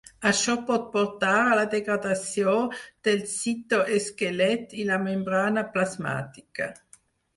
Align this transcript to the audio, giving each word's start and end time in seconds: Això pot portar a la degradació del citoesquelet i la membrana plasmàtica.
Això 0.27 0.53
pot 0.69 0.85
portar 0.93 1.33
a 1.41 1.57
la 1.59 1.65
degradació 1.73 2.55
del 3.09 3.21
citoesquelet 3.35 4.75
i 4.85 4.89
la 4.93 5.01
membrana 5.07 5.69
plasmàtica. 5.77 6.73